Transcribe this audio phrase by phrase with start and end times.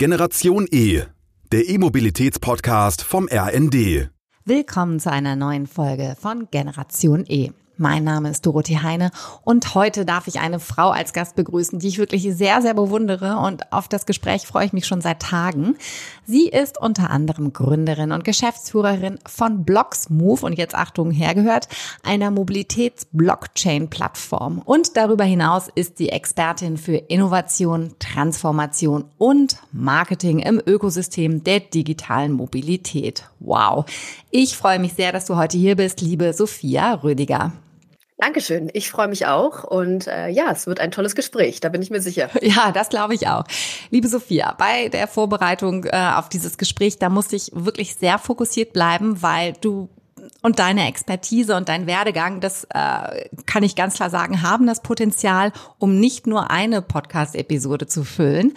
[0.00, 1.02] Generation E,
[1.52, 4.08] der E-Mobilitäts-Podcast vom RND.
[4.46, 7.50] Willkommen zu einer neuen Folge von Generation E.
[7.80, 9.10] Mein Name ist Dorothee Heine
[9.42, 13.38] und heute darf ich eine Frau als Gast begrüßen, die ich wirklich sehr, sehr bewundere
[13.38, 15.78] und auf das Gespräch freue ich mich schon seit Tagen.
[16.26, 21.68] Sie ist unter anderem Gründerin und Geschäftsführerin von Blocksmove und jetzt Achtung hergehört,
[22.02, 24.60] einer Mobilitäts-Blockchain-Plattform.
[24.62, 32.32] Und darüber hinaus ist sie Expertin für Innovation, Transformation und Marketing im Ökosystem der digitalen
[32.32, 33.24] Mobilität.
[33.38, 33.86] Wow.
[34.30, 37.54] Ich freue mich sehr, dass du heute hier bist, liebe Sophia Rödiger.
[38.20, 38.70] Dankeschön.
[38.74, 41.90] Ich freue mich auch und äh, ja, es wird ein tolles Gespräch, da bin ich
[41.90, 42.28] mir sicher.
[42.42, 43.44] Ja, das glaube ich auch.
[43.90, 48.72] Liebe Sophia, bei der Vorbereitung äh, auf dieses Gespräch, da musste ich wirklich sehr fokussiert
[48.72, 49.88] bleiben, weil du
[50.42, 54.82] und deine Expertise und dein Werdegang, das äh, kann ich ganz klar sagen, haben das
[54.82, 58.54] Potenzial, um nicht nur eine Podcast-Episode zu füllen.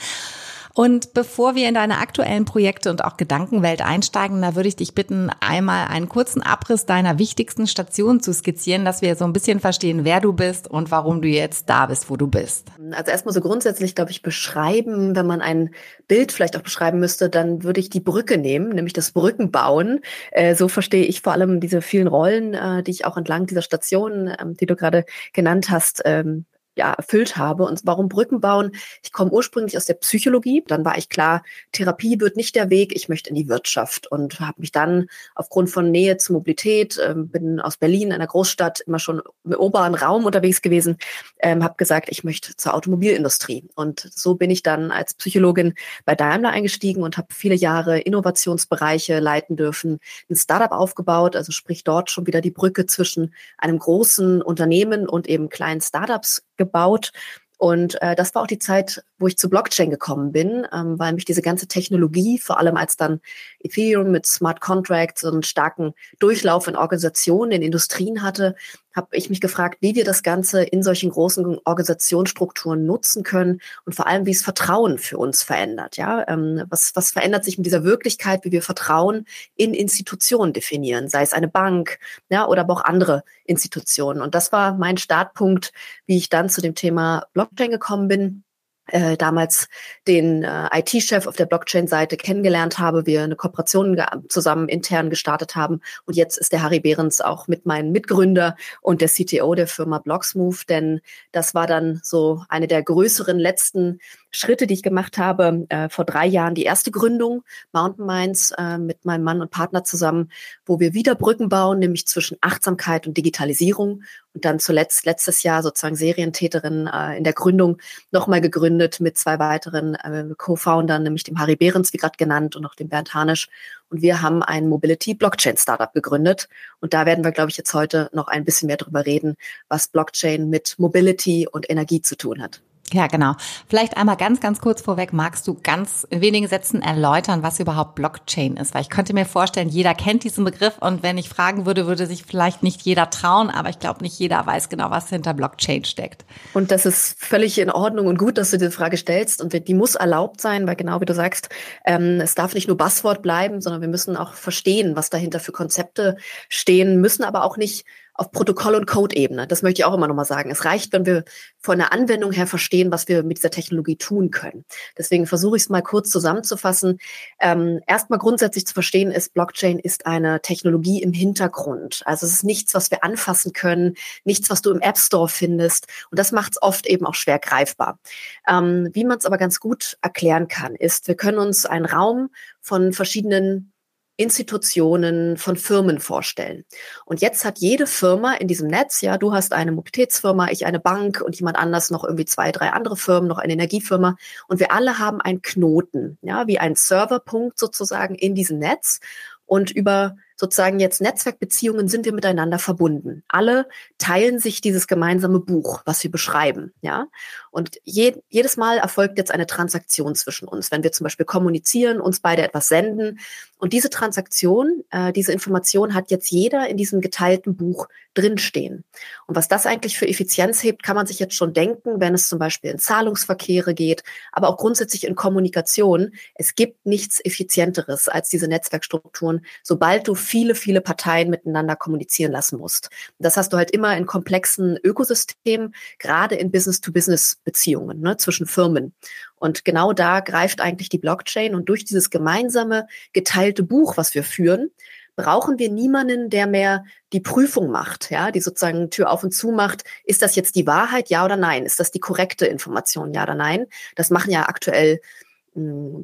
[0.76, 4.95] Und bevor wir in deine aktuellen Projekte und auch Gedankenwelt einsteigen, da würde ich dich
[4.95, 9.59] bitten, einmal einen kurzen Abriss deiner wichtigsten Stationen zu skizzieren, dass wir so ein bisschen
[9.59, 12.72] verstehen, wer du bist und warum du jetzt da bist, wo du bist.
[12.92, 15.70] Also erstmal so grundsätzlich, glaube ich, beschreiben, wenn man ein
[16.08, 20.00] Bild vielleicht auch beschreiben müsste, dann würde ich die Brücke nehmen, nämlich das Brückenbauen.
[20.31, 23.61] Äh, so verstehe ich vor allem diese vielen Rollen, äh, die ich auch entlang dieser
[23.61, 26.45] Stationen, ähm, die du gerade genannt hast, ähm,
[26.76, 27.64] ja, erfüllt habe.
[27.64, 28.72] Und warum Brücken bauen?
[29.04, 30.64] Ich komme ursprünglich aus der Psychologie.
[30.68, 32.96] Dann war ich klar, Therapie wird nicht der Weg.
[32.96, 37.30] Ich möchte in die Wirtschaft und habe mich dann aufgrund von Nähe zur Mobilität, ähm,
[37.30, 40.98] bin aus Berlin, einer Großstadt, immer schon im oberen Raum unterwegs gewesen,
[41.40, 43.66] ähm, habe gesagt, ich möchte zur Automobilindustrie.
[43.76, 45.74] Und so bin ich dann als Psychologin
[46.06, 51.84] bei Daimler eingestiegen und habe viele Jahre Innovationsbereiche leiten dürfen, ein Startup aufgebaut, also sprich
[51.84, 57.12] dort schon wieder die Brücke zwischen einem großen Unternehmen und eben kleinen Startups gebaut.
[57.58, 61.14] Und äh, das war auch die Zeit, wo ich zu Blockchain gekommen bin, ähm, weil
[61.14, 63.22] mich diese ganze Technologie, vor allem als dann
[63.60, 68.56] Ethereum mit Smart Contracts und starken Durchlauf in Organisationen, in Industrien hatte,
[68.96, 73.94] habe ich mich gefragt, wie wir das Ganze in solchen großen Organisationsstrukturen nutzen können und
[73.95, 75.98] vor allem, wie es Vertrauen für uns verändert.
[75.98, 79.26] Ja, ähm, was, was verändert sich mit dieser Wirklichkeit, wie wir Vertrauen
[79.56, 81.98] in Institutionen definieren, sei es eine Bank,
[82.30, 84.22] ja, oder aber auch andere Institutionen.
[84.22, 85.72] Und das war mein Startpunkt,
[86.06, 88.44] wie ich dann zu dem Thema Blockchain gekommen bin
[88.88, 89.70] äh, damals
[90.08, 95.82] den äh, IT-Chef auf der Blockchain-Seite kennengelernt habe, wir eine Kooperation zusammen intern gestartet haben.
[96.05, 99.99] Und jetzt ist der Harry Behrens auch mit meinem Mitgründer und der CTO der Firma
[99.99, 101.02] Blocksmove, denn
[101.32, 103.99] das war dann so eine der größeren letzten
[104.36, 108.77] Schritte, die ich gemacht habe, äh, vor drei Jahren die erste Gründung Mountain Minds äh,
[108.77, 110.32] mit meinem Mann und Partner zusammen,
[110.66, 115.61] wo wir wieder Brücken bauen, nämlich zwischen Achtsamkeit und Digitalisierung und dann zuletzt letztes Jahr
[115.61, 117.77] sozusagen Serientäterin äh, in der Gründung
[118.11, 122.65] nochmal gegründet mit zwei weiteren äh, Co-Foundern, nämlich dem Harry Behrens, wie gerade genannt, und
[122.65, 123.50] auch dem Bernd Hanisch.
[123.89, 126.50] Und wir haben ein Mobility Blockchain Startup gegründet.
[126.80, 129.36] Und da werden wir, glaube ich, jetzt heute noch ein bisschen mehr drüber reden,
[129.69, 132.62] was Blockchain mit Mobility und Energie zu tun hat.
[132.94, 133.33] Ja, genau.
[133.68, 137.95] Vielleicht einmal ganz, ganz kurz vorweg, magst du ganz in wenigen Sätzen erläutern, was überhaupt
[137.95, 138.75] Blockchain ist?
[138.75, 142.06] Weil ich könnte mir vorstellen, jeder kennt diesen Begriff und wenn ich fragen würde, würde
[142.06, 145.83] sich vielleicht nicht jeder trauen, aber ich glaube, nicht jeder weiß genau, was hinter Blockchain
[145.86, 146.24] steckt.
[146.53, 149.74] Und das ist völlig in Ordnung und gut, dass du diese Frage stellst und die
[149.74, 151.50] muss erlaubt sein, weil genau wie du sagst,
[151.86, 155.51] ähm, es darf nicht nur Buzzword bleiben, sondern wir müssen auch verstehen, was dahinter für
[155.51, 156.18] Konzepte
[156.48, 157.86] stehen, müssen aber auch nicht
[158.16, 159.48] auf Protokoll- und Code-Ebene.
[159.48, 160.51] Das möchte ich auch immer nochmal sagen.
[160.51, 161.24] Es reicht, wenn wir
[161.60, 164.66] von der Anwendung her verstehen, was wir mit dieser Technologie tun können.
[164.98, 167.00] Deswegen versuche ich es mal kurz zusammenzufassen.
[167.40, 172.04] Ähm, Erstmal grundsätzlich zu verstehen ist, Blockchain ist eine Technologie im Hintergrund.
[172.06, 175.88] Also es ist nichts, was wir anfassen können, nichts, was du im App Store findest.
[176.12, 178.00] Und das macht es oft eben auch schwer greifbar.
[178.48, 182.30] Ähm, wie man es aber ganz gut erklären kann, ist, wir können uns einen Raum
[182.62, 183.73] von verschiedenen
[184.16, 186.66] Institutionen von Firmen vorstellen.
[187.06, 190.80] Und jetzt hat jede Firma in diesem Netz, ja, du hast eine Mobilitätsfirma, ich eine
[190.80, 194.16] Bank und jemand anders noch irgendwie zwei, drei andere Firmen, noch eine Energiefirma.
[194.48, 199.00] Und wir alle haben einen Knoten, ja, wie ein Serverpunkt sozusagen in diesem Netz.
[199.45, 203.24] Und über sozusagen jetzt Netzwerkbeziehungen sind wir miteinander verbunden.
[203.27, 207.07] Alle teilen sich dieses gemeinsame Buch, was wir beschreiben, ja.
[207.51, 212.01] Und je, jedes Mal erfolgt jetzt eine Transaktion zwischen uns, wenn wir zum Beispiel kommunizieren,
[212.01, 213.19] uns beide etwas senden.
[213.57, 218.83] Und diese Transaktion, äh, diese Information hat jetzt jeder in diesem geteilten Buch drinstehen.
[219.25, 222.27] Und was das eigentlich für Effizienz hebt, kann man sich jetzt schon denken, wenn es
[222.27, 226.13] zum Beispiel in Zahlungsverkehre geht, aber auch grundsätzlich in Kommunikation.
[226.35, 232.57] Es gibt nichts Effizienteres als diese Netzwerkstrukturen, sobald du viele, viele Parteien miteinander kommunizieren lassen
[232.57, 232.89] musst.
[233.19, 238.93] Das hast du halt immer in komplexen Ökosystemen, gerade in Business-to-Business-Beziehungen ne, zwischen Firmen.
[239.35, 244.23] Und genau da greift eigentlich die Blockchain und durch dieses gemeinsame geteilte Buch, was wir
[244.23, 244.71] führen,
[245.15, 249.51] brauchen wir niemanden, der mehr die Prüfung macht, ja, die sozusagen Tür auf und zu
[249.51, 249.83] macht.
[250.05, 251.65] Ist das jetzt die Wahrheit, ja oder nein?
[251.65, 253.67] Ist das die korrekte Information, ja oder nein?
[253.95, 254.99] Das machen ja aktuell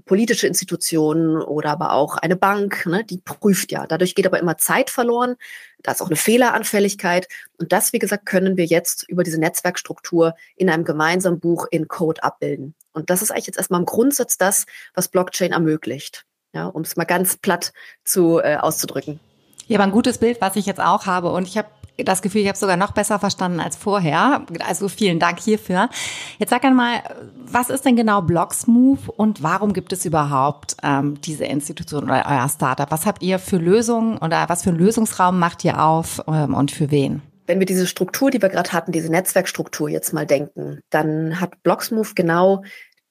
[0.06, 3.88] politische Institutionen oder aber auch eine Bank, ne, die prüft ja.
[3.88, 5.36] Dadurch geht aber immer Zeit verloren.
[5.82, 7.28] Da ist auch eine Fehleranfälligkeit.
[7.58, 11.88] Und das, wie gesagt, können wir jetzt über diese Netzwerkstruktur in einem gemeinsamen Buch in
[11.88, 12.76] Code abbilden.
[12.94, 16.96] Und das ist eigentlich jetzt erstmal im Grundsatz das, was Blockchain ermöglicht ja, um es
[16.96, 17.74] mal ganz platt
[18.04, 19.20] zu äh, auszudrücken.
[19.68, 21.70] Ja, aber ein gutes Bild, was ich jetzt auch habe und ich habe
[22.04, 24.46] das Gefühl, ich habe sogar noch besser verstanden als vorher.
[24.68, 25.90] Also vielen Dank hierfür.
[26.38, 27.02] Jetzt sag einmal,
[27.46, 32.50] was ist denn genau Blocksmove und warum gibt es überhaupt ähm, diese Institution oder euer
[32.50, 32.90] Startup?
[32.92, 36.72] Was habt ihr für Lösungen oder was für einen Lösungsraum macht ihr auf ähm, und
[36.72, 37.22] für wen?
[37.48, 41.64] Wenn wir diese Struktur, die wir gerade hatten, diese Netzwerkstruktur jetzt mal denken, dann hat
[41.64, 42.64] Blocksmove genau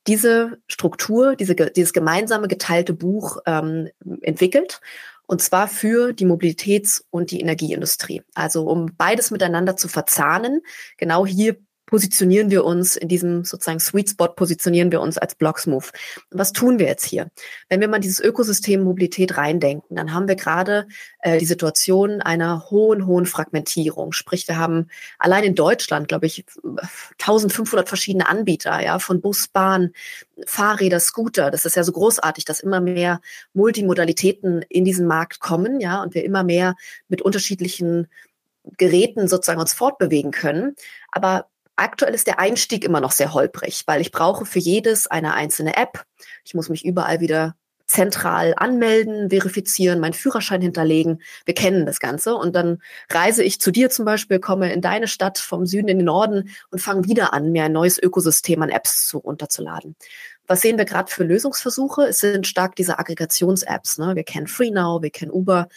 [0.06, 3.88] diese Struktur, diese, dieses gemeinsame geteilte Buch ähm,
[4.22, 4.80] entwickelt.
[5.28, 8.22] Und zwar für die Mobilitäts- und die Energieindustrie.
[8.34, 10.62] Also um beides miteinander zu verzahnen.
[10.96, 15.90] Genau hier positionieren wir uns in diesem sozusagen Sweet Spot, positionieren wir uns als Blocksmove.
[16.30, 17.30] Was tun wir jetzt hier?
[17.70, 20.86] Wenn wir mal dieses Ökosystem Mobilität reindenken, dann haben wir gerade
[21.22, 24.12] äh, die Situation einer hohen, hohen Fragmentierung.
[24.12, 24.88] Sprich, wir haben
[25.18, 26.44] allein in Deutschland, glaube ich,
[27.20, 29.94] 1500 verschiedene Anbieter, ja, von Bus, Bahn,
[30.44, 31.50] Fahrräder, Scooter.
[31.50, 33.22] Das ist ja so großartig, dass immer mehr
[33.54, 36.74] Multimodalitäten in diesen Markt kommen, ja, und wir immer mehr
[37.08, 38.08] mit unterschiedlichen
[38.76, 40.76] Geräten sozusagen uns fortbewegen können.
[41.10, 41.46] Aber
[41.78, 45.76] Aktuell ist der Einstieg immer noch sehr holprig, weil ich brauche für jedes eine einzelne
[45.76, 46.04] App.
[46.44, 47.54] Ich muss mich überall wieder
[47.86, 51.22] zentral anmelden, verifizieren, meinen Führerschein hinterlegen.
[51.44, 52.34] Wir kennen das Ganze.
[52.34, 55.98] Und dann reise ich zu dir zum Beispiel, komme in deine Stadt vom Süden in
[55.98, 59.94] den Norden und fange wieder an, mir ein neues Ökosystem an Apps zu runterzuladen.
[60.48, 62.08] Was sehen wir gerade für Lösungsversuche?
[62.08, 63.98] Es sind stark diese Aggregations-Apps.
[63.98, 64.16] Ne?
[64.16, 65.68] Wir kennen FreeNow, wir kennen Uber.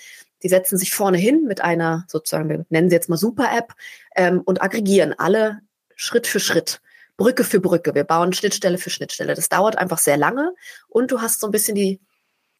[0.42, 3.76] Die setzen sich vorne hin mit einer, sozusagen, wir nennen sie jetzt mal Super-App
[4.16, 5.62] ähm, und aggregieren alle
[6.02, 6.82] Schritt für Schritt,
[7.16, 7.94] Brücke für Brücke.
[7.94, 9.36] Wir bauen Schnittstelle für Schnittstelle.
[9.36, 10.52] Das dauert einfach sehr lange
[10.88, 12.02] und du hast so ein bisschen die,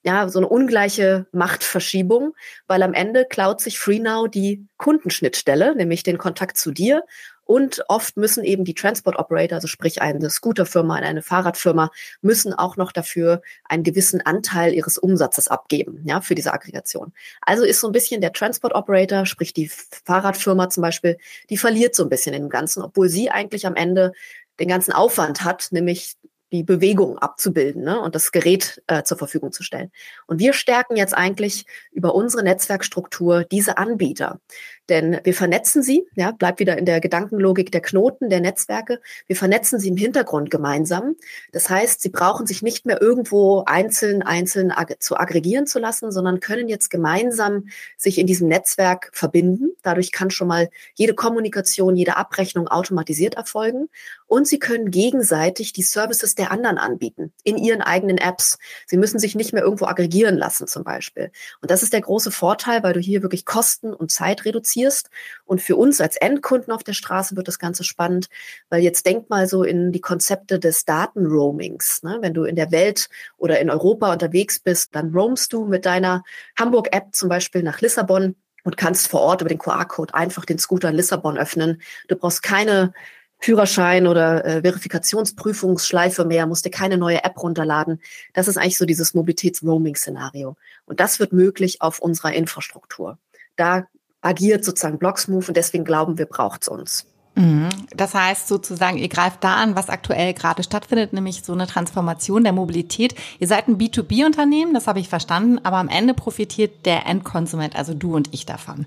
[0.04, 2.36] ja, so eine ungleiche Machtverschiebung,
[2.68, 7.04] weil am Ende klaut sich FreeNow die Kundenschnittstelle, nämlich den Kontakt zu dir
[7.46, 11.92] und oft müssen eben die Transport Operator, also sprich eine Scooterfirma, eine Fahrradfirma,
[12.22, 17.14] müssen auch noch dafür einen gewissen Anteil ihres Umsatzes abgeben, ja, für diese Aggregation.
[17.42, 19.70] Also ist so ein bisschen der Transport Operator, sprich die
[20.06, 21.18] Fahrradfirma zum Beispiel,
[21.50, 24.14] die verliert so ein bisschen dem Ganzen, obwohl sie eigentlich am Ende
[24.60, 26.16] den ganzen Aufwand hat, nämlich
[26.52, 29.92] die Bewegung abzubilden ne, und das Gerät äh, zur Verfügung zu stellen.
[30.28, 34.40] Und wir stärken jetzt eigentlich über unsere Netzwerkstruktur diese Anbieter.
[34.90, 39.00] Denn wir vernetzen sie, ja, bleibt wieder in der Gedankenlogik der Knoten, der Netzwerke.
[39.28, 41.16] Wir vernetzen sie im Hintergrund gemeinsam.
[41.52, 46.12] Das heißt, sie brauchen sich nicht mehr irgendwo einzeln, einzeln ag zu aggregieren zu lassen,
[46.12, 49.72] sondern können jetzt gemeinsam sich in diesem Netzwerk verbinden.
[49.84, 53.88] Dadurch kann schon mal jede Kommunikation, jede Abrechnung automatisiert erfolgen.
[54.26, 58.58] Und sie können gegenseitig die Services der anderen anbieten in ihren eigenen Apps.
[58.88, 61.32] Sie müssen sich nicht mehr irgendwo aggregieren lassen zum Beispiel.
[61.62, 65.10] Und das ist der große Vorteil, weil du hier wirklich Kosten und Zeit reduzierst investierst.
[65.46, 68.28] Und für uns als Endkunden auf der Straße wird das Ganze spannend,
[68.70, 72.04] weil jetzt denk mal so in die Konzepte des Datenroamings.
[72.04, 72.18] Ne?
[72.22, 76.24] Wenn du in der Welt oder in Europa unterwegs bist, dann roamst du mit deiner
[76.58, 80.90] Hamburg-App zum Beispiel nach Lissabon und kannst vor Ort über den QR-Code einfach den Scooter
[80.90, 81.82] in Lissabon öffnen.
[82.08, 82.94] Du brauchst keine
[83.40, 88.00] Führerschein oder äh, Verifikationsprüfungsschleife mehr, musst dir keine neue App runterladen.
[88.34, 90.58] Das ist eigentlich so dieses Mobilitäts-Roaming-Szenario.
[90.86, 93.18] Und das wird möglich auf unserer Infrastruktur.
[93.56, 93.88] Da
[94.22, 97.11] agiert sozusagen Blocksmove und deswegen glauben wir, braucht es uns.
[97.36, 97.70] Mhm.
[97.96, 102.44] Das heißt sozusagen, ihr greift da an, was aktuell gerade stattfindet, nämlich so eine Transformation
[102.44, 103.16] der Mobilität.
[103.40, 107.94] Ihr seid ein B2B-Unternehmen, das habe ich verstanden, aber am Ende profitiert der Endkonsument, also
[107.94, 108.86] du und ich davon.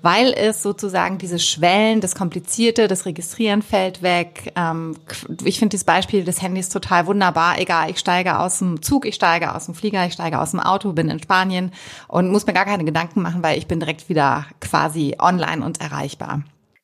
[0.00, 4.52] Weil es sozusagen diese Schwellen, das Komplizierte, das Registrieren fällt weg.
[4.56, 4.96] Ähm,
[5.44, 7.58] ich finde das Beispiel des Handys total wunderbar.
[7.58, 10.60] Egal, ich steige aus dem Zug, ich steige aus dem Flieger, ich steige aus dem
[10.60, 11.72] Auto, bin in Spanien
[12.08, 15.80] und muss mir gar keine Gedanken machen, weil ich bin direkt wieder quasi online und
[15.82, 16.42] erreichbar.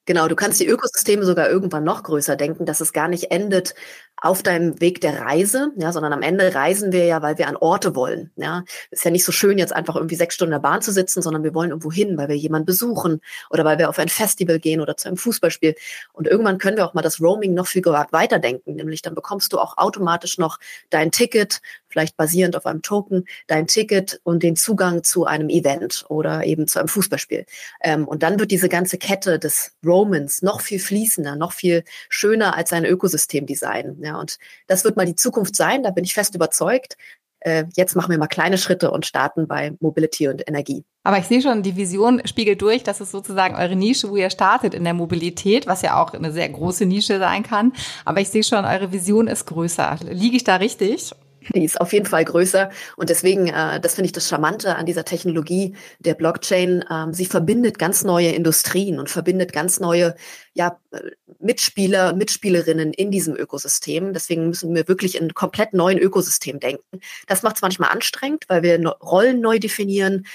[0.09, 3.75] Genau, du kannst die Ökosysteme sogar irgendwann noch größer denken, dass es gar nicht endet
[4.17, 7.57] auf deinem Weg der Reise, ja, sondern am Ende reisen wir ja, weil wir an
[7.57, 8.31] Orte wollen.
[8.37, 10.93] Ja, ist ja nicht so schön, jetzt einfach irgendwie sechs Stunden in der Bahn zu
[10.93, 14.09] sitzen, sondern wir wollen irgendwo hin, weil wir jemanden besuchen oder weil wir auf ein
[14.09, 15.75] Festival gehen oder zu einem Fußballspiel.
[16.15, 19.59] Und irgendwann können wir auch mal das Roaming noch viel weiterdenken, nämlich dann bekommst du
[19.59, 21.61] auch automatisch noch dein Ticket,
[21.99, 26.69] vielleicht basierend auf einem Token, dein Ticket und den Zugang zu einem Event oder eben
[26.69, 27.45] zu einem Fußballspiel.
[27.83, 32.57] Ähm, und dann wird diese ganze Kette des Romans noch viel fließender, noch viel schöner
[32.57, 33.99] als ein Ökosystemdesign.
[34.01, 34.39] Ja, und
[34.69, 36.97] das wird mal die Zukunft sein, da bin ich fest überzeugt.
[37.41, 40.85] Äh, jetzt machen wir mal kleine Schritte und starten bei Mobility und Energie.
[41.03, 44.31] Aber ich sehe schon, die Vision spiegelt durch, dass es sozusagen eure Nische, wo ihr
[44.31, 47.73] startet in der Mobilität, was ja auch eine sehr große Nische sein kann.
[48.05, 49.99] Aber ich sehe schon, eure Vision ist größer.
[50.11, 51.13] Liege ich da richtig?
[51.55, 54.87] Die ist auf jeden Fall größer und deswegen, äh, das finde ich das Charmante an
[54.87, 56.85] dieser Technologie der Blockchain.
[56.91, 60.15] Ähm, sie verbindet ganz neue Industrien und verbindet ganz neue
[60.55, 61.01] ja, äh,
[61.41, 64.13] Mitspieler und Mitspielerinnen in diesem Ökosystem.
[64.13, 67.01] Deswegen müssen wir wirklich in komplett neuen Ökosystem denken.
[67.27, 70.27] Das macht es manchmal anstrengend, weil wir Rollen neu definieren,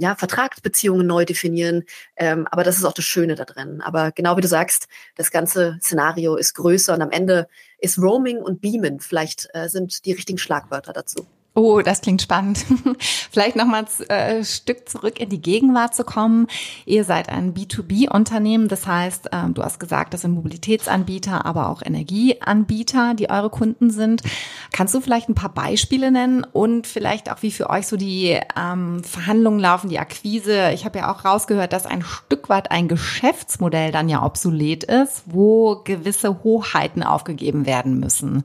[0.00, 1.84] ja, Vertragsbeziehungen neu definieren.
[2.16, 3.82] Ähm, aber das ist auch das Schöne da drin.
[3.82, 8.38] Aber genau wie du sagst, das ganze Szenario ist größer und am Ende ist Roaming
[8.38, 11.26] und Beamen vielleicht äh, sind die richtigen Schlagwörter dazu.
[11.52, 12.64] Oh, das klingt spannend.
[13.32, 16.46] Vielleicht noch mal ein äh, Stück zurück in die Gegenwart zu kommen.
[16.86, 21.82] Ihr seid ein B2B-Unternehmen, das heißt, ähm, du hast gesagt, das sind Mobilitätsanbieter, aber auch
[21.82, 24.22] Energieanbieter, die eure Kunden sind.
[24.70, 28.38] Kannst du vielleicht ein paar Beispiele nennen und vielleicht auch, wie für euch so die
[28.56, 30.70] ähm, Verhandlungen laufen, die Akquise?
[30.70, 35.24] Ich habe ja auch rausgehört, dass ein Stück weit ein Geschäftsmodell dann ja obsolet ist,
[35.26, 38.44] wo gewisse Hochheiten aufgegeben werden müssen.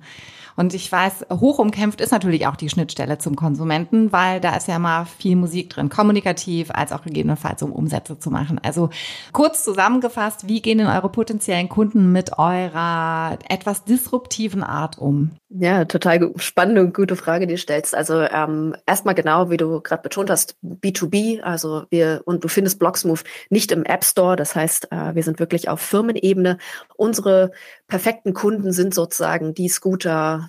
[0.56, 4.68] Und ich weiß, hoch umkämpft ist natürlich auch die Schnittstelle zum Konsumenten, weil da ist
[4.68, 8.60] ja mal viel Musik drin, kommunikativ als auch gegebenenfalls, um Umsätze zu machen.
[8.64, 8.90] Also
[9.34, 15.32] kurz zusammengefasst, wie gehen denn eure potenziellen Kunden mit eurer etwas disruptiven Art um?
[15.50, 17.96] Ja, total spannende und gute Frage, die du stellst.
[17.96, 22.78] Also ähm, erstmal genau, wie du gerade betont hast, B2B, also wir und du findest
[22.80, 26.58] Blocksmove nicht im App Store, das heißt, äh, wir sind wirklich auf Firmenebene.
[26.98, 27.52] Unsere
[27.88, 30.45] perfekten Kunden sind sozusagen die Scooter,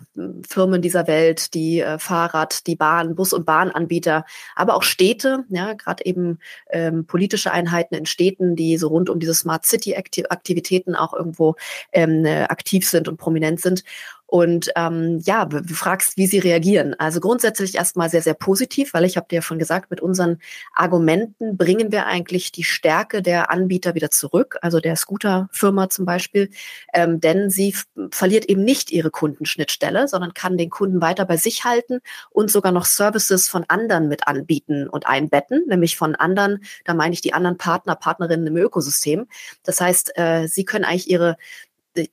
[0.48, 4.24] Firmen dieser Welt, die äh, Fahrrad, die Bahn, Bus- und Bahnanbieter,
[4.54, 6.38] aber auch Städte, ja, gerade eben
[6.70, 11.56] ähm, politische Einheiten in Städten, die so rund um diese Smart City Aktivitäten auch irgendwo
[11.92, 13.84] ähm, äh, aktiv sind und prominent sind.
[14.26, 16.94] Und ähm, ja, du fragst, wie sie reagieren.
[16.98, 20.38] Also grundsätzlich erstmal sehr, sehr positiv, weil ich habe dir ja schon gesagt, mit unseren
[20.74, 26.50] Argumenten bringen wir eigentlich die Stärke der Anbieter wieder zurück, also der Scooter-Firma zum Beispiel,
[26.92, 27.74] ähm, denn sie
[28.10, 32.72] verliert eben nicht ihre Kundenschnittstelle, sondern kann den Kunden weiter bei sich halten und sogar
[32.72, 37.32] noch Services von anderen mit anbieten und einbetten, nämlich von anderen, da meine ich die
[37.32, 39.28] anderen Partner, Partnerinnen im Ökosystem.
[39.62, 41.36] Das heißt, äh, sie können eigentlich ihre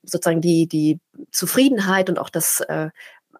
[0.03, 0.99] sozusagen die, die
[1.31, 2.89] Zufriedenheit und auch das äh,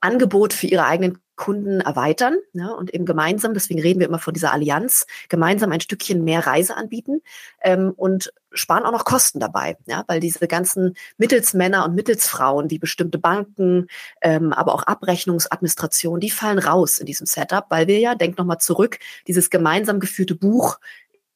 [0.02, 4.34] Angebot für ihre eigenen Kunden erweitern ja, und eben gemeinsam, deswegen reden wir immer von
[4.36, 7.22] dieser Allianz, gemeinsam ein Stückchen mehr Reise anbieten
[7.62, 12.78] ähm, und sparen auch noch Kosten dabei, ja, weil diese ganzen Mittelsmänner und Mittelsfrauen, wie
[12.78, 13.88] bestimmte Banken,
[14.22, 18.60] ähm, aber auch Abrechnungsadministration, die fallen raus in diesem Setup, weil wir ja, denk nochmal
[18.60, 20.78] zurück, dieses gemeinsam geführte Buch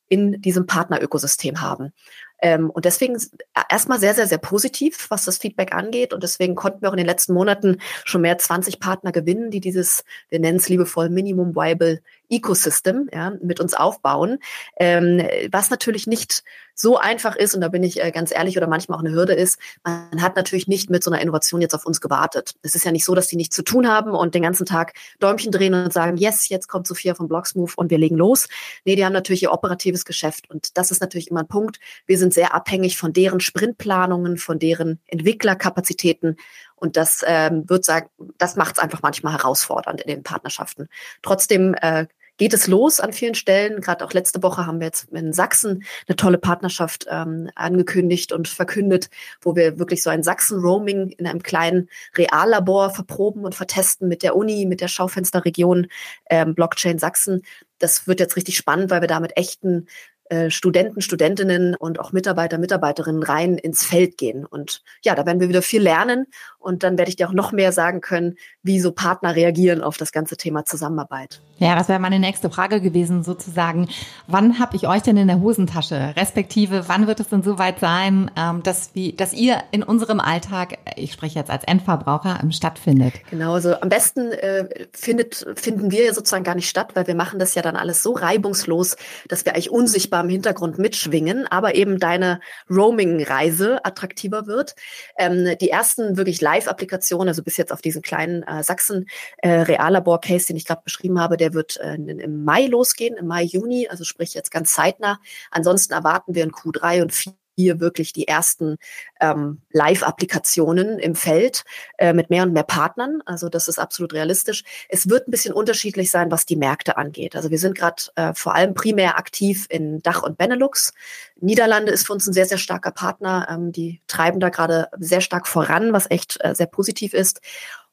[0.09, 1.91] in diesem Partnerökosystem haben.
[2.41, 6.13] Ähm, und deswegen äh, erstmal sehr, sehr, sehr positiv, was das Feedback angeht.
[6.13, 9.59] Und deswegen konnten wir auch in den letzten Monaten schon mehr 20 Partner gewinnen, die
[9.59, 14.39] dieses, wir nennen es liebevoll Minimum Viable Ecosystem ja, mit uns aufbauen.
[14.79, 16.43] Ähm, was natürlich nicht
[16.79, 19.33] so einfach ist, und da bin ich äh, ganz ehrlich, oder manchmal auch eine Hürde
[19.33, 22.53] ist, man hat natürlich nicht mit so einer Innovation jetzt auf uns gewartet.
[22.61, 24.93] Es ist ja nicht so, dass die nichts zu tun haben und den ganzen Tag
[25.19, 28.47] Däumchen drehen und sagen, yes, jetzt kommt Sophia von Blocksmove und wir legen los.
[28.85, 31.79] Nee, die haben natürlich ihr operatives Geschäft und das ist natürlich immer ein Punkt.
[32.05, 36.37] Wir sind sehr abhängig von deren Sprintplanungen, von deren Entwicklerkapazitäten
[36.75, 40.89] und das ähm, wird sagen, das macht es einfach manchmal herausfordernd in den Partnerschaften.
[41.23, 42.05] Trotzdem äh,
[42.37, 43.81] geht es los an vielen Stellen.
[43.81, 48.47] Gerade auch letzte Woche haben wir jetzt in Sachsen eine tolle Partnerschaft ähm, angekündigt und
[48.47, 49.09] verkündet,
[49.41, 54.35] wo wir wirklich so ein Sachsen-Roaming in einem kleinen Reallabor verproben und vertesten mit der
[54.35, 55.87] Uni, mit der Schaufensterregion
[56.29, 57.41] ähm, Blockchain Sachsen.
[57.79, 59.87] Das wird jetzt richtig spannend, weil wir da mit echten
[60.29, 64.45] äh, Studenten, Studentinnen und auch Mitarbeiter, Mitarbeiterinnen rein ins Feld gehen.
[64.45, 66.25] Und ja, da werden wir wieder viel lernen
[66.59, 69.97] Und dann werde ich dir auch noch mehr sagen können, wie so Partner reagieren auf
[69.97, 71.41] das ganze Thema Zusammenarbeit.
[71.59, 73.89] Ja, das wäre meine nächste Frage gewesen, sozusagen.
[74.27, 76.13] Wann habe ich euch denn in der Hosentasche?
[76.15, 80.19] Respektive, wann wird es denn so weit sein, ähm, dass, wie, dass ihr in unserem
[80.19, 83.13] Alltag, ich spreche jetzt als Endverbraucher, ähm, stattfindet?
[83.31, 87.39] Genau, also am besten äh, findet, finden wir sozusagen gar nicht statt, weil wir machen
[87.39, 88.95] das ja dann alles so reibungslos,
[89.27, 94.75] dass wir eigentlich unsichtbar im Hintergrund mitschwingen, aber eben deine Roaming-Reise attraktiver wird.
[95.17, 100.55] Ähm, die ersten wirklich Live-Applikationen, also bis jetzt auf diesen kleinen äh, Sachsen-Reallabor-Case, äh, den
[100.57, 104.33] ich gerade beschrieben habe, der wird äh, im Mai losgehen, im Mai, Juni, also sprich
[104.33, 105.19] jetzt ganz zeitnah.
[105.51, 108.77] Ansonsten erwarten wir in Q3 und 4 hier wirklich die ersten
[109.19, 111.63] ähm, Live-Applikationen im Feld
[111.97, 113.21] äh, mit mehr und mehr Partnern.
[113.25, 114.63] Also das ist absolut realistisch.
[114.89, 117.35] Es wird ein bisschen unterschiedlich sein, was die Märkte angeht.
[117.35, 120.93] Also wir sind gerade äh, vor allem primär aktiv in Dach und Benelux.
[121.39, 123.47] Niederlande ist für uns ein sehr, sehr starker Partner.
[123.49, 127.41] Ähm, die treiben da gerade sehr stark voran, was echt äh, sehr positiv ist.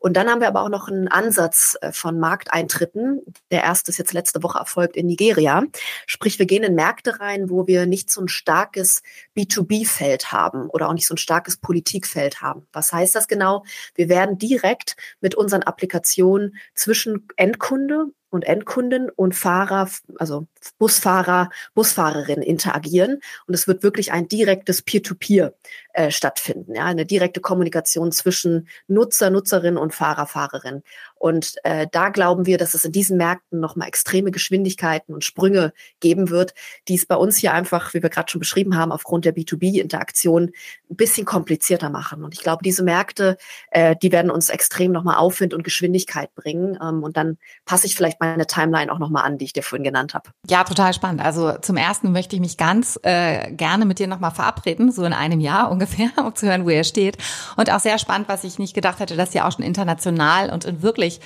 [0.04, 3.22] Und dann haben wir aber auch noch einen Ansatz äh, von Markteintritten.
[3.50, 5.62] Der erste ist jetzt letzte Woche erfolgt in Nigeria.
[6.06, 9.02] Sprich, wir gehen in Märkte rein, wo wir nicht so ein starkes
[9.34, 12.66] B2B-Feld haben oder auch nicht so ein starkes Politikfeld haben.
[12.74, 13.64] Was heißt das genau?
[13.94, 19.88] Wir werden direkt mit unseren Applikationen zwischen Endkunde und Endkunden und Fahrer,
[20.18, 20.48] also
[20.78, 23.20] Busfahrer, Busfahrerin interagieren.
[23.46, 25.54] Und es wird wirklich ein direktes Peer-to-Peer
[25.92, 30.82] äh, stattfinden, ja, eine direkte Kommunikation zwischen Nutzer, Nutzerin und Fahrer, Fahrerin.
[31.24, 35.72] Und äh, da glauben wir, dass es in diesen Märkten nochmal extreme Geschwindigkeiten und Sprünge
[35.98, 36.52] geben wird,
[36.86, 40.50] die es bei uns hier einfach, wie wir gerade schon beschrieben haben, aufgrund der B2B-Interaktion
[40.90, 42.24] ein bisschen komplizierter machen.
[42.24, 43.38] Und ich glaube, diese Märkte,
[43.70, 46.76] äh, die werden uns extrem nochmal Aufwind und Geschwindigkeit bringen.
[46.78, 49.84] Ähm, und dann passe ich vielleicht meine Timeline auch nochmal an, die ich dir vorhin
[49.84, 50.28] genannt habe.
[50.50, 51.22] Ja, total spannend.
[51.22, 55.14] Also zum ersten möchte ich mich ganz äh, gerne mit dir nochmal verabreden, so in
[55.14, 57.16] einem Jahr ungefähr, um zu hören, wo ihr steht.
[57.56, 60.66] Und auch sehr spannend, was ich nicht gedacht hätte, dass ihr auch schon international und
[60.66, 61.20] in wirklich wirklich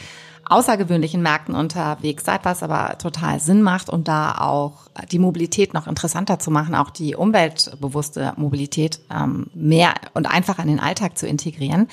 [0.45, 5.87] außergewöhnlichen Märkten unterwegs seid, was aber total Sinn macht und da auch die Mobilität noch
[5.87, 11.27] interessanter zu machen, auch die umweltbewusste Mobilität ähm, mehr und einfacher in den Alltag zu
[11.27, 11.89] integrieren.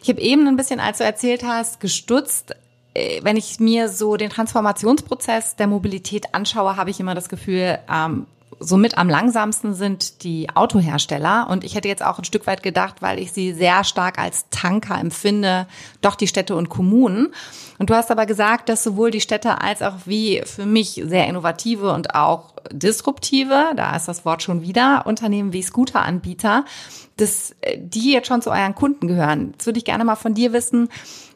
[0.00, 2.54] Ich habe eben ein bisschen, als du erzählt hast, gestutzt.
[2.94, 7.80] Äh, wenn ich mir so den Transformationsprozess der Mobilität anschaue, habe ich immer das Gefühl,
[7.92, 8.26] ähm,
[8.60, 11.48] somit am langsamsten sind die Autohersteller.
[11.50, 14.46] Und ich hätte jetzt auch ein Stück weit gedacht, weil ich sie sehr stark als
[14.50, 15.66] Tanker empfinde,
[16.00, 17.28] doch die Städte und Kommunen.
[17.78, 21.26] Und du hast aber gesagt, dass sowohl die Städte als auch wie für mich sehr
[21.26, 26.64] innovative und auch disruptive, da ist das Wort schon wieder, Unternehmen wie Scooteranbieter,
[27.16, 29.52] dass die jetzt schon zu euren Kunden gehören.
[29.52, 30.88] Jetzt würde ich gerne mal von dir wissen,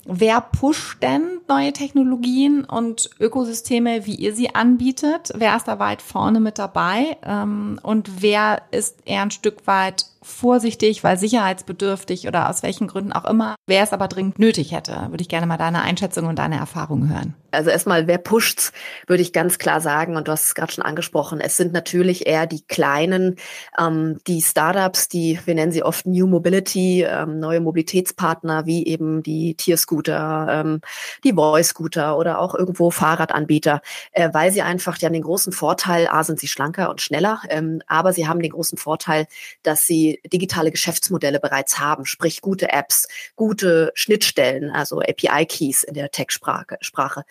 [0.04, 5.30] Wer pusht denn neue Technologien und Ökosysteme, wie ihr sie anbietet?
[5.34, 7.16] Wer ist da weit vorne mit dabei?
[7.24, 13.12] Ähm, und wer ist eher ein Stück weit vorsichtig, weil sicherheitsbedürftig oder aus welchen Gründen
[13.12, 15.08] auch immer, wer es aber dringend nötig hätte?
[15.10, 17.34] Würde ich gerne mal deine Einschätzung und deine Erfahrung hören.
[17.50, 18.72] Also erstmal, wer pusht's,
[19.06, 22.26] würde ich ganz klar sagen, und du hast es gerade schon angesprochen, es sind natürlich
[22.26, 23.36] eher die kleinen,
[23.78, 29.22] ähm, die Startups, die, wir nennen sie oft New Mobility, ähm, neue Mobilitätspartner, wie eben
[29.22, 29.54] die
[29.92, 30.80] Tierscooter, ähm,
[31.24, 36.24] die Voice-Scooter oder auch irgendwo Fahrradanbieter, äh, weil sie einfach, haben den großen Vorteil, A,
[36.24, 39.26] sind sie schlanker und schneller, ähm, aber sie haben den großen Vorteil,
[39.62, 46.10] dass sie digitale Geschäftsmodelle bereits haben, sprich gute Apps, gute Schnittstellen, also API-Keys in der
[46.10, 47.24] Tech-Sprache.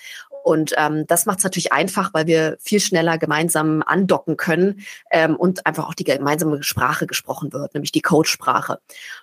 [0.43, 5.35] Und ähm, das macht es natürlich einfach, weil wir viel schneller gemeinsam andocken können ähm,
[5.35, 8.79] und einfach auch die gemeinsame Sprache gesprochen wird, nämlich die Codesprache.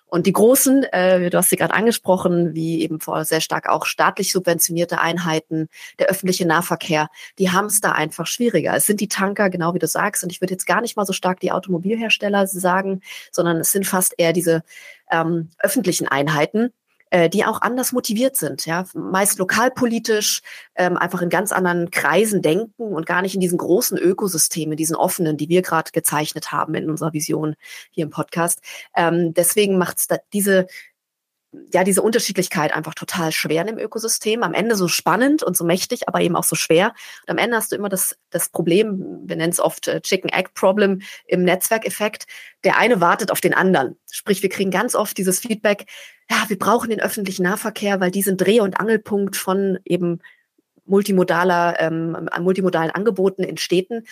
[0.06, 3.84] Und die großen, äh, du hast sie gerade angesprochen, wie eben vor sehr stark auch
[3.84, 8.74] staatlich subventionierte Einheiten, der öffentliche Nahverkehr, die haben es da einfach schwieriger.
[8.74, 11.04] Es sind die Tanker, genau wie du sagst, und ich würde jetzt gar nicht mal
[11.04, 13.02] so stark die Automobilhersteller sagen,
[13.32, 14.62] sondern es sind fast eher diese
[15.10, 16.72] ähm, öffentlichen Einheiten,
[17.10, 20.42] äh, die auch anders motiviert sind, ja, meist lokalpolitisch,
[20.74, 24.96] ähm, einfach in ganz anderen Kreisen denken und gar nicht in diesen großen Ökosystemen, diesen
[24.96, 27.54] offenen, die wir gerade gezeichnet haben in unserer Vision
[27.90, 28.60] hier im Podcast.
[28.96, 30.66] Ähm, deswegen macht es diese
[31.72, 34.42] ja, diese Unterschiedlichkeit einfach total schwer im Ökosystem.
[34.42, 36.92] Am Ende so spannend und so mächtig, aber eben auch so schwer.
[37.26, 40.30] Und am Ende hast du immer das, das Problem, wir nennen es oft äh, Chicken
[40.30, 42.26] Egg Problem im Netzwerkeffekt.
[42.64, 43.96] Der eine wartet auf den anderen.
[44.10, 45.86] Sprich, wir kriegen ganz oft dieses Feedback,
[46.30, 50.20] ja, wir brauchen den öffentlichen Nahverkehr, weil die sind Dreh- und Angelpunkt von eben
[50.84, 54.04] multimodaler, ähm, multimodalen Angeboten in Städten.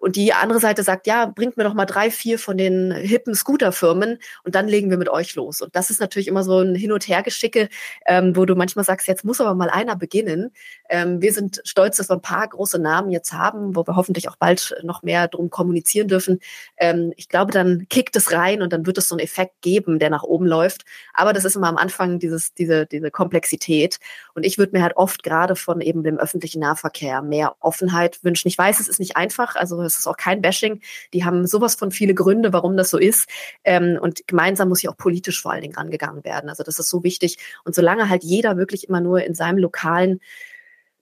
[0.00, 3.34] Und die andere Seite sagt, ja, bringt mir doch mal drei, vier von den hippen
[3.34, 5.60] Scooterfirmen und dann legen wir mit euch los.
[5.60, 7.68] Und das ist natürlich immer so ein Hin- und Hergeschicke,
[8.06, 10.50] ähm, wo du manchmal sagst, jetzt muss aber mal einer beginnen.
[10.88, 14.28] Ähm, wir sind stolz, dass wir ein paar große Namen jetzt haben, wo wir hoffentlich
[14.28, 16.40] auch bald noch mehr drum kommunizieren dürfen.
[16.78, 19.98] Ähm, ich glaube, dann kickt es rein und dann wird es so einen Effekt geben,
[19.98, 20.84] der nach oben läuft.
[21.14, 23.98] Aber das ist immer am Anfang dieses, diese, diese Komplexität.
[24.34, 28.48] Und ich würde mir halt oft gerade von eben dem öffentlichen Nahverkehr mehr Offenheit wünschen.
[28.48, 29.54] Ich weiß, es ist nicht einfach.
[29.54, 30.80] Also es ist auch kein Bashing.
[31.12, 33.28] Die haben sowas von viele Gründe, warum das so ist.
[33.64, 36.48] Ähm, und gemeinsam muss hier auch politisch vor allen Dingen rangegangen werden.
[36.48, 37.38] Also das ist so wichtig.
[37.64, 40.20] Und solange halt jeder wirklich immer nur in seinem lokalen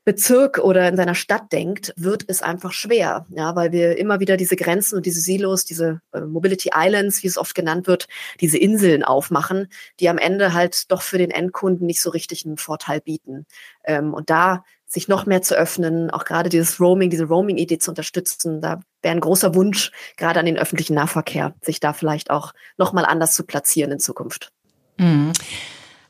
[0.05, 4.37] Bezirk oder in seiner Stadt denkt, wird es einfach schwer, ja, weil wir immer wieder
[4.37, 8.07] diese Grenzen und diese Silos, diese äh, Mobility Islands, wie es oft genannt wird,
[8.41, 9.69] diese Inseln aufmachen,
[10.01, 13.47] die am Ende halt doch für den Endkunden nicht so richtig einen Vorteil bieten.
[13.83, 17.91] Ähm, und da sich noch mehr zu öffnen, auch gerade dieses Roaming, diese Roaming-Idee zu
[17.91, 18.61] unterstützen.
[18.61, 23.05] Da wäre ein großer Wunsch, gerade an den öffentlichen Nahverkehr, sich da vielleicht auch nochmal
[23.05, 24.53] anders zu platzieren in Zukunft.
[24.97, 25.33] Mhm.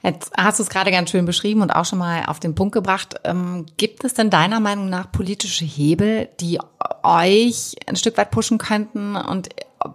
[0.02, 2.74] Jetzt hast du es gerade ganz schön beschrieben und auch schon mal auf den Punkt
[2.74, 3.14] gebracht.
[3.24, 6.60] Ähm, gibt es denn deiner Meinung nach politische Hebel, die
[7.02, 9.16] euch ein Stück weit pushen könnten?
[9.16, 9.48] Und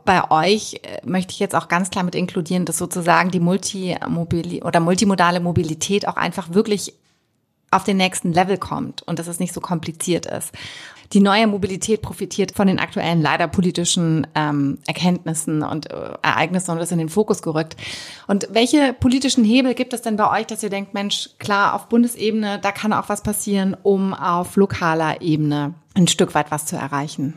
[0.06, 4.64] bei euch äh, möchte ich jetzt auch ganz klar mit inkludieren, dass sozusagen die Multimobili
[4.64, 6.96] oder multimodale Mobilität auch einfach wirklich
[7.72, 10.52] auf den nächsten Level kommt und dass es nicht so kompliziert ist.
[11.14, 16.78] Die neue Mobilität profitiert von den aktuellen leider politischen ähm, Erkenntnissen und äh, Ereignissen und
[16.78, 17.76] ist in den Fokus gerückt.
[18.28, 21.88] Und welche politischen Hebel gibt es denn bei euch, dass ihr denkt, Mensch, klar, auf
[21.90, 26.76] Bundesebene, da kann auch was passieren, um auf lokaler Ebene ein Stück weit was zu
[26.76, 27.34] erreichen?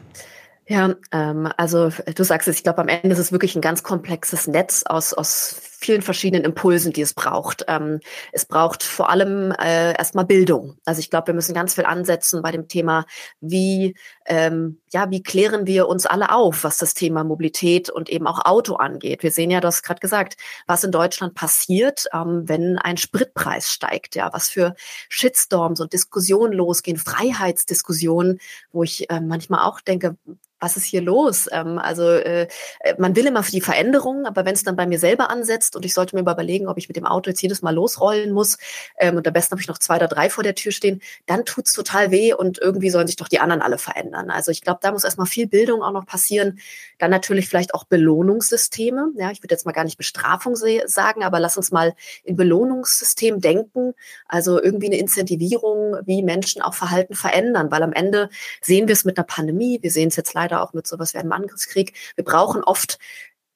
[0.67, 3.83] Ja, ähm, also du sagst es, ich glaube, am Ende ist es wirklich ein ganz
[3.83, 7.65] komplexes Netz aus, aus vielen verschiedenen Impulsen, die es braucht.
[7.69, 8.01] Ähm,
[8.33, 10.77] es braucht vor allem äh, erstmal Bildung.
[10.85, 13.05] Also ich glaube, wir müssen ganz viel ansetzen bei dem Thema,
[13.41, 13.95] wie,
[14.27, 18.45] ähm, ja, wie klären wir uns alle auf, was das Thema Mobilität und eben auch
[18.45, 19.23] Auto angeht.
[19.23, 23.71] Wir sehen ja, du hast gerade gesagt, was in Deutschland passiert, ähm, wenn ein Spritpreis
[23.71, 24.75] steigt, ja, was für
[25.09, 28.39] Shitstorms und Diskussionen losgehen, Freiheitsdiskussionen,
[28.71, 30.17] wo ich äh, manchmal auch denke,
[30.63, 31.49] was ist hier los?
[31.51, 32.47] Ähm, also äh,
[32.81, 35.75] äh, man will immer für die Veränderung, aber wenn es dann bei mir selber ansetzt
[35.75, 38.59] und ich sollte mir überlegen, ob ich mit dem Auto jetzt jedes Mal losrollen muss
[38.99, 41.45] ähm, und am besten habe ich noch zwei oder drei vor der Tür stehen, dann
[41.45, 44.31] tut's total weh und irgendwie sollen sich doch die anderen alle verändern.
[44.31, 46.61] Also ich glaube, da muss erstmal viel Bildung auch noch passieren.
[46.99, 49.13] Dann natürlich vielleicht auch Belohnungssysteme.
[49.17, 53.41] Ja, ich würde jetzt mal gar nicht Bestrafung sagen, aber lass uns mal in Belohnungssystem
[53.41, 53.95] denken.
[54.29, 58.29] Also irgendwie eine Incentivierung, wie Menschen auch Verhalten verändern, weil am Ende
[58.61, 61.15] sehen wir es mit einer Pandemie, wir sehen es jetzt leider leider auch mit sowas
[61.15, 61.95] wie einem Angriffskrieg.
[62.15, 62.99] Wir brauchen oft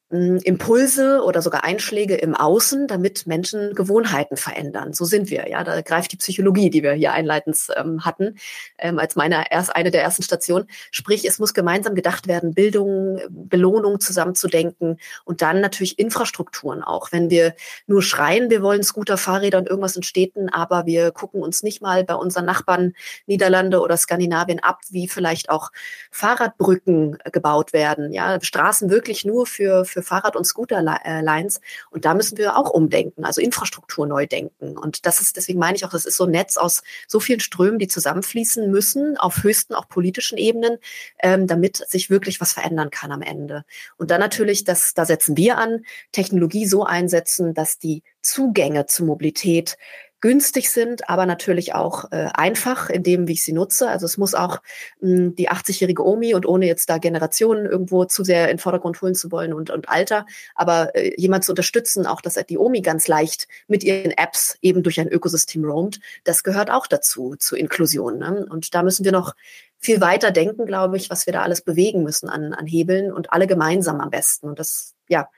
[0.09, 4.93] Impulse oder sogar Einschläge im Außen, damit Menschen Gewohnheiten verändern.
[4.93, 5.65] So sind wir, ja.
[5.65, 8.37] Da greift die Psychologie, die wir hier einleitend ähm, hatten,
[8.79, 10.69] ähm, als meine erst eine der ersten Stationen.
[10.93, 17.11] Sprich, es muss gemeinsam gedacht werden, Bildung, Belohnung zusammenzudenken und dann natürlich Infrastrukturen auch.
[17.11, 17.57] Wenn wir
[17.89, 21.83] nur schreien, wir wollen Scooter, Fahrräder und irgendwas in Städten, aber wir gucken uns nicht
[21.83, 22.93] mal bei unseren Nachbarn
[23.27, 25.73] Niederlande oder Skandinavien ab, wie vielleicht auch
[26.13, 31.61] Fahrradbrücken gebaut werden, ja, Straßen wirklich nur für, für für Fahrrad- und Scooterlines.
[31.91, 34.77] Und da müssen wir auch umdenken, also Infrastruktur neu denken.
[34.77, 37.41] Und das ist, deswegen meine ich auch, das ist so ein Netz aus so vielen
[37.41, 40.77] Strömen, die zusammenfließen müssen, auf höchsten, auch politischen Ebenen,
[41.23, 43.65] ähm, damit sich wirklich was verändern kann am Ende.
[43.97, 49.05] Und dann natürlich, das, da setzen wir an, Technologie so einsetzen, dass die Zugänge zu
[49.05, 49.79] Mobilität
[50.27, 53.89] günstig sind, aber natürlich auch äh, einfach in dem, wie ich sie nutze.
[53.89, 54.59] Also es muss auch
[55.01, 58.59] mh, hm, die 80-jährige Omi und ohne jetzt da Generationen irgendwo zu sehr in den
[58.59, 62.59] Vordergrund holen zu wollen und, und Alter, aber äh, jemand zu unterstützen, auch dass die
[62.59, 67.37] Omi ganz leicht mit ihren Apps eben durch ein Ökosystem roamt, das gehört auch dazu,
[67.39, 68.19] zur Inklusion.
[68.19, 68.49] Ne?
[68.51, 69.33] Und da müssen wir noch
[69.79, 73.33] viel weiter denken, glaube ich, was wir da alles bewegen müssen an, an Hebeln und
[73.33, 74.49] alle gemeinsam am besten.
[74.49, 75.29] Und das, ja,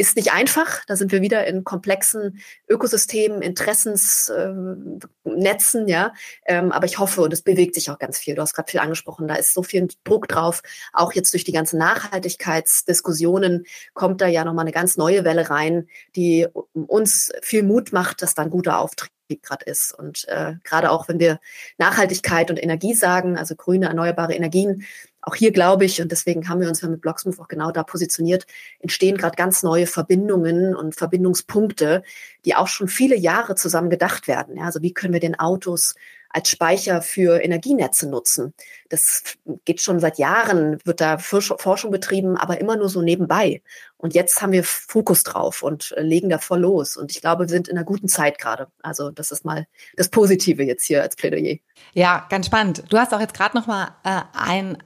[0.00, 0.84] ist nicht einfach.
[0.86, 6.14] Da sind wir wieder in komplexen Ökosystemen, Interessensnetzen, äh, ja.
[6.46, 8.34] Ähm, aber ich hoffe, und es bewegt sich auch ganz viel.
[8.34, 10.62] Du hast gerade viel angesprochen, da ist so viel Druck drauf.
[10.94, 15.86] Auch jetzt durch die ganzen Nachhaltigkeitsdiskussionen kommt da ja nochmal eine ganz neue Welle rein,
[16.16, 19.10] die uns viel Mut macht, dass da ein guter Auftritt
[19.42, 19.96] gerade ist.
[19.96, 21.40] Und äh, gerade auch, wenn wir
[21.76, 24.84] Nachhaltigkeit und Energie sagen, also grüne, erneuerbare Energien,
[25.22, 27.82] auch hier glaube ich, und deswegen haben wir uns ja mit Blocksmove auch genau da
[27.82, 28.46] positioniert,
[28.78, 32.02] entstehen gerade ganz neue Verbindungen und Verbindungspunkte,
[32.44, 34.56] die auch schon viele Jahre zusammen gedacht werden.
[34.56, 35.94] Ja, also wie können wir den Autos
[36.30, 38.54] als Speicher für Energienetze nutzen.
[38.88, 43.62] Das geht schon seit Jahren, wird da Forschung betrieben, aber immer nur so nebenbei.
[43.96, 46.96] Und jetzt haben wir Fokus drauf und äh, legen da voll los.
[46.96, 48.68] Und ich glaube, wir sind in einer guten Zeit gerade.
[48.82, 51.56] Also das ist mal das Positive jetzt hier als Plädoyer.
[51.94, 52.84] Ja, ganz spannend.
[52.88, 54.78] Du hast auch jetzt gerade noch mal äh, ein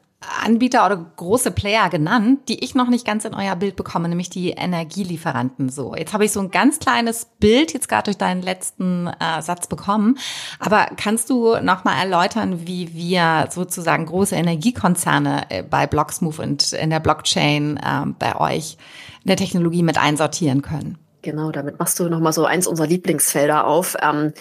[0.45, 4.31] Anbieter oder große Player genannt, die ich noch nicht ganz in euer Bild bekomme, nämlich
[4.31, 5.69] die Energielieferanten.
[5.69, 9.43] So, jetzt habe ich so ein ganz kleines Bild jetzt gerade durch deinen letzten äh,
[9.43, 10.19] Satz bekommen.
[10.59, 16.73] Aber kannst du noch mal erläutern, wie wir sozusagen große Energiekonzerne äh, bei Blocksmove und
[16.73, 18.77] in der Blockchain äh, bei euch
[19.23, 20.99] in der Technologie mit einsortieren können?
[21.23, 23.97] Genau, damit machst du noch mal so eins unserer Lieblingsfelder auf.
[24.03, 24.35] Ähm,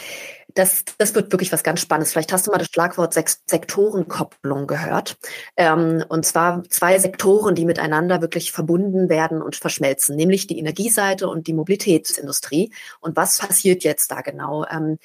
[0.56, 2.12] das, das wird wirklich was ganz Spannendes.
[2.12, 5.18] Vielleicht hast du mal das Schlagwort Sektorenkopplung gehört.
[5.58, 11.28] Ähm, und zwar zwei Sektoren, die miteinander wirklich verbunden werden und verschmelzen, nämlich die Energieseite
[11.28, 12.72] und die Mobilitätsindustrie.
[13.00, 14.66] Und was passiert jetzt da genau?
[14.70, 15.00] Ähm,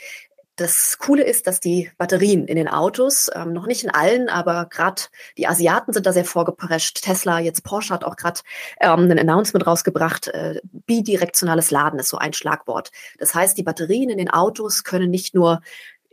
[0.59, 4.66] das Coole ist, dass die Batterien in den Autos, ähm, noch nicht in allen, aber
[4.66, 5.03] gerade
[5.37, 7.03] die Asiaten sind da sehr vorgeprescht.
[7.03, 8.40] Tesla, jetzt Porsche hat auch gerade
[8.81, 10.29] ähm, ein Announcement rausgebracht.
[10.29, 12.90] Äh, bidirektionales Laden ist so ein Schlagwort.
[13.18, 15.61] Das heißt, die Batterien in den Autos können nicht nur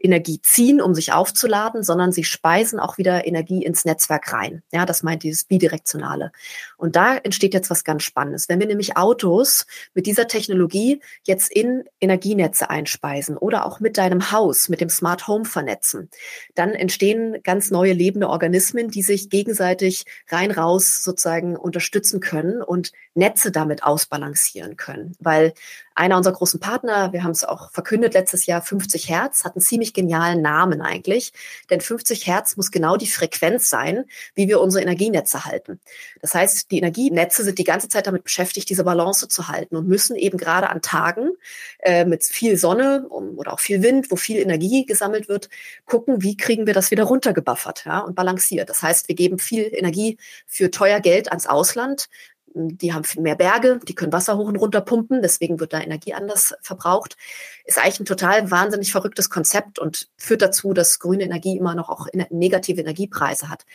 [0.06, 4.64] Energie ziehen, um sich aufzuladen, sondern sie speisen auch wieder Energie ins Netzwerk rein.
[4.72, 6.32] Ja, das meint dieses Bidirektionale.
[6.78, 8.48] Und da entsteht jetzt was ganz Spannendes.
[8.48, 14.32] Wenn wir nämlich Autos mit dieser Technologie jetzt in Energienetze einspeisen oder auch mit deinem
[14.32, 16.10] Haus, mit dem Smart Home vernetzen,
[16.54, 22.92] dann entstehen ganz neue lebende Organismen, die sich gegenseitig rein raus sozusagen unterstützen können und
[23.16, 25.16] Netze damit ausbalancieren können.
[25.20, 25.54] Weil
[25.96, 29.62] einer unserer großen Partner, wir haben es auch verkündet letztes Jahr, 50 Hertz, hat einen
[29.62, 31.32] ziemlich genialen Namen eigentlich.
[31.70, 34.04] Denn 50 Hertz muss genau die Frequenz sein,
[34.34, 35.80] wie wir unsere Energienetze halten.
[36.22, 39.88] Das heißt, die Energienetze sind die ganze Zeit damit beschäftigt, diese Balance zu halten und
[39.88, 41.32] müssen eben gerade an Tagen
[41.80, 45.50] äh, mit viel Sonne oder auch viel Wind, wo viel Energie gesammelt wird,
[45.86, 48.70] gucken, wie kriegen wir das wieder runtergebuffert ja, und balanciert.
[48.70, 52.10] Das heißt, wir geben viel Energie für teuer Geld ans Ausland,
[52.56, 56.14] die haben mehr Berge, die können Wasser hoch und runter pumpen, deswegen wird da Energie
[56.14, 57.18] anders verbraucht.
[57.66, 61.90] Ist eigentlich ein total wahnsinnig verrücktes Konzept und führt dazu, dass grüne Energie immer noch
[61.90, 63.66] auch negative Energiepreise hat.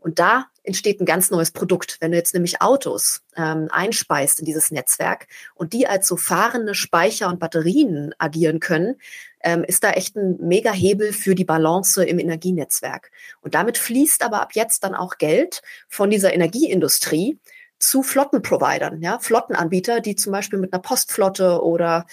[0.00, 1.96] Und da entsteht ein ganz neues Produkt.
[2.00, 6.74] Wenn du jetzt nämlich Autos ähm, einspeist in dieses Netzwerk und die als so fahrende
[6.74, 9.00] Speicher und Batterien agieren können,
[9.42, 13.10] ähm, ist da echt ein mega Hebel für die Balance im Energienetzwerk.
[13.40, 17.38] Und damit fließt aber ab jetzt dann auch Geld von dieser Energieindustrie
[17.78, 22.06] zu Flottenprovidern, ja, Flottenanbieter, die zum Beispiel mit einer Postflotte oder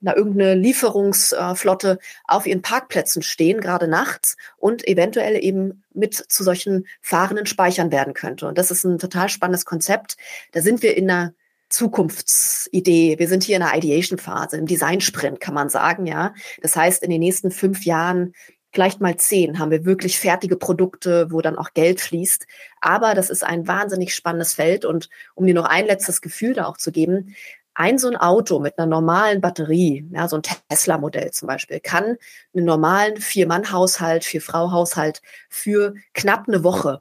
[0.00, 6.86] einer irgendeine Lieferungsflotte auf ihren Parkplätzen stehen, gerade nachts und eventuell eben mit zu solchen
[7.00, 8.46] fahrenden Speichern werden könnte.
[8.46, 10.16] Und das ist ein total spannendes Konzept.
[10.52, 11.34] Da sind wir in einer
[11.68, 13.18] Zukunftsidee.
[13.18, 16.34] Wir sind hier in der Ideation-Phase, im Design-Sprint, kann man sagen, ja.
[16.60, 18.34] Das heißt, in den nächsten fünf Jahren
[18.72, 22.46] vielleicht mal zehn haben wir wirklich fertige Produkte, wo dann auch Geld fließt.
[22.80, 24.84] Aber das ist ein wahnsinnig spannendes Feld.
[24.84, 27.34] Und um dir noch ein letztes Gefühl da auch zu geben,
[27.74, 32.16] ein so ein Auto mit einer normalen Batterie, ja, so ein Tesla-Modell zum Beispiel, kann
[32.54, 37.00] einen normalen Vier-Mann-Haushalt, Vier-Frau-Haushalt für knapp eine Woche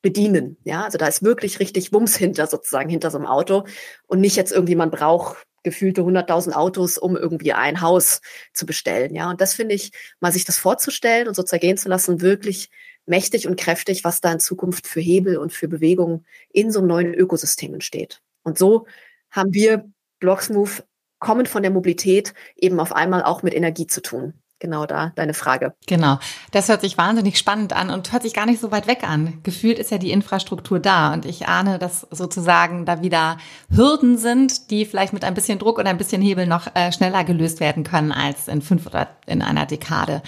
[0.00, 0.56] bedienen.
[0.64, 3.64] Ja, also da ist wirklich richtig Wumms hinter sozusagen, hinter so einem Auto
[4.06, 8.20] und nicht jetzt irgendwie, man braucht gefühlte 100.000 Autos, um irgendwie ein Haus
[8.52, 9.14] zu bestellen.
[9.14, 12.70] Ja, und das finde ich, mal sich das vorzustellen und so zergehen zu lassen, wirklich
[13.06, 16.88] mächtig und kräftig, was da in Zukunft für Hebel und für Bewegungen in so einem
[16.88, 18.22] neuen Ökosystem entsteht.
[18.44, 18.86] Und so
[19.30, 20.84] haben wir Blocksmove
[21.18, 25.34] kommen von der Mobilität eben auf einmal auch mit Energie zu tun genau da deine
[25.34, 25.74] Frage.
[25.86, 26.18] Genau.
[26.50, 29.40] Das hört sich wahnsinnig spannend an und hört sich gar nicht so weit weg an.
[29.42, 33.36] Gefühlt ist ja die Infrastruktur da und ich ahne, dass sozusagen da wieder
[33.68, 37.24] Hürden sind, die vielleicht mit ein bisschen Druck und ein bisschen Hebel noch äh, schneller
[37.24, 40.22] gelöst werden können als in fünf oder in einer Dekade.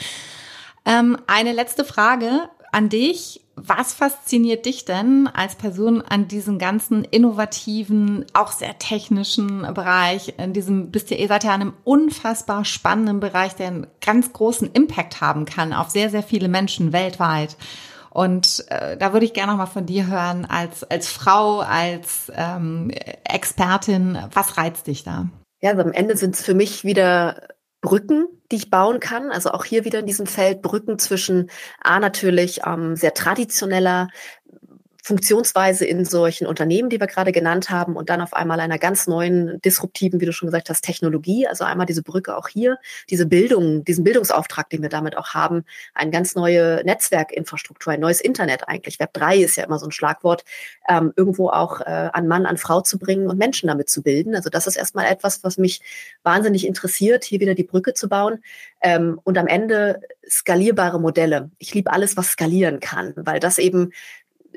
[0.85, 3.41] Ähm, eine letzte Frage an dich.
[3.59, 10.35] Was fasziniert dich denn als Person an diesem ganzen innovativen, auch sehr technischen Bereich?
[10.37, 14.35] In diesem, bist ihr, ihr seid ja in einem unfassbar spannenden Bereich, der einen ganz
[14.35, 17.57] großen Impact haben kann auf sehr, sehr viele Menschen weltweit.
[18.11, 22.31] Und äh, da würde ich gerne noch mal von dir hören, als, als Frau, als
[22.35, 22.91] ähm,
[23.25, 25.29] Expertin, was reizt dich da?
[25.63, 27.41] Ja, also am Ende sind es für mich wieder
[27.87, 29.31] Brücken, die ich bauen kann.
[29.31, 34.09] Also auch hier wieder in diesem Feld Brücken zwischen A natürlich ähm, sehr traditioneller
[35.07, 39.07] Funktionsweise in solchen Unternehmen, die wir gerade genannt haben und dann auf einmal einer ganz
[39.07, 41.47] neuen, disruptiven, wie du schon gesagt hast, Technologie.
[41.47, 42.77] Also einmal diese Brücke auch hier,
[43.09, 45.63] diese Bildung, diesen Bildungsauftrag, den wir damit auch haben,
[45.95, 48.99] eine ganz neue Netzwerkinfrastruktur, ein neues Internet eigentlich.
[48.99, 50.45] Web 3 ist ja immer so ein Schlagwort,
[50.89, 54.35] ähm, irgendwo auch äh, an Mann, an Frau zu bringen und Menschen damit zu bilden.
[54.35, 55.83] Also das ist erstmal etwas, was mich
[56.25, 58.43] wahnsinnig interessiert, hier wieder die Brücke zu bauen.
[58.83, 61.51] Ähm, und am Ende skalierbare Modelle.
[61.59, 63.93] Ich liebe alles, was skalieren kann, weil das eben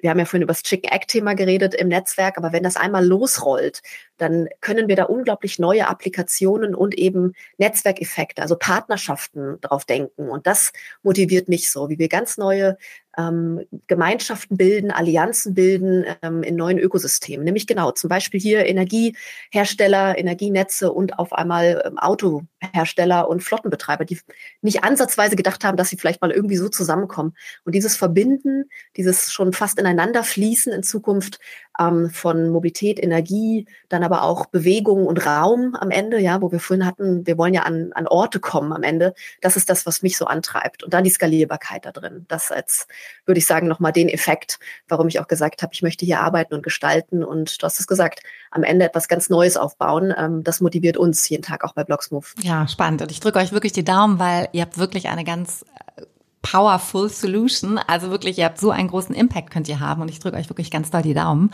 [0.02, 2.76] wir haben ja vorhin über das Chicken Egg Thema geredet im Netzwerk, aber wenn das
[2.76, 3.82] einmal losrollt,
[4.18, 10.30] dann können wir da unglaublich neue Applikationen und eben Netzwerkeffekte, also Partnerschaften drauf denken.
[10.30, 10.72] Und das
[11.04, 12.78] motiviert mich so, wie wir ganz neue
[13.18, 17.44] ähm, Gemeinschaften bilden, Allianzen bilden ähm, in neuen Ökosystemen.
[17.44, 24.20] Nämlich genau, zum Beispiel hier Energiehersteller, Energienetze und auf einmal ähm, Autohersteller und Flottenbetreiber, die
[24.62, 27.36] nicht ansatzweise gedacht haben, dass sie vielleicht mal irgendwie so zusammenkommen.
[27.66, 31.40] Und dieses Verbinden, dieses schon fast ineinander fließen in Zukunft
[31.80, 36.60] ähm, von Mobilität, Energie, dann aber auch Bewegung und Raum am Ende, ja, wo wir
[36.60, 39.14] vorhin hatten, wir wollen ja an, an Orte kommen am Ende.
[39.42, 40.84] Das ist das, was mich so antreibt.
[40.84, 42.26] Und dann die Skalierbarkeit da drin.
[42.28, 42.88] Das als
[43.26, 46.54] würde ich sagen, nochmal den Effekt, warum ich auch gesagt habe, ich möchte hier arbeiten
[46.54, 50.14] und gestalten und du hast es gesagt, am Ende etwas ganz Neues aufbauen.
[50.18, 52.36] Ähm, das motiviert uns jeden Tag auch bei Blocksmove.
[52.42, 53.02] Ja, spannend.
[53.02, 55.64] Und ich drücke euch wirklich die Daumen, weil ihr habt wirklich eine ganz
[56.42, 57.78] powerful Solution.
[57.78, 60.50] Also wirklich, ihr habt so einen großen Impact könnt ihr haben und ich drücke euch
[60.50, 61.52] wirklich ganz doll die Daumen.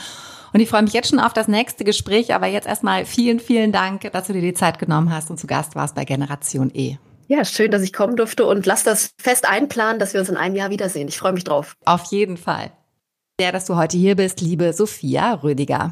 [0.54, 3.72] Und ich freue mich jetzt schon auf das nächste Gespräch, aber jetzt erstmal vielen, vielen
[3.72, 6.98] Dank, dass du dir die Zeit genommen hast und zu Gast warst bei Generation E.
[7.28, 10.38] Ja, schön, dass ich kommen durfte und lass das fest einplanen, dass wir uns in
[10.38, 11.08] einem Jahr wiedersehen.
[11.08, 11.76] Ich freue mich drauf.
[11.86, 12.72] Auf jeden Fall.
[13.40, 15.92] Sehr, dass du heute hier bist, liebe Sophia Rödiger.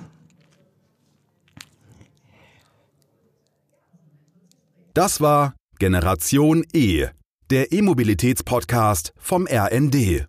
[4.93, 7.07] Das war Generation E,
[7.49, 10.21] der E-Mobilitäts-Podcast vom RND.